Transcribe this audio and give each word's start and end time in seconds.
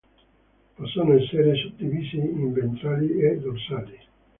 Possono 0.73 1.13
essere 1.13 1.53
suddivisi 1.57 2.17
in 2.17 2.51
ventrali 2.53 3.19
e 3.23 3.37
dorsali. 3.37 3.99